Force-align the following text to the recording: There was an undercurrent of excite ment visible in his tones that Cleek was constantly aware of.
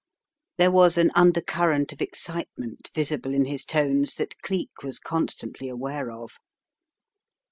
There 0.57 0.71
was 0.71 0.97
an 0.97 1.11
undercurrent 1.13 1.93
of 1.93 2.01
excite 2.01 2.49
ment 2.57 2.89
visible 2.91 3.35
in 3.35 3.45
his 3.45 3.63
tones 3.63 4.15
that 4.15 4.35
Cleek 4.41 4.81
was 4.81 4.97
constantly 4.97 5.69
aware 5.69 6.09
of. 6.09 6.39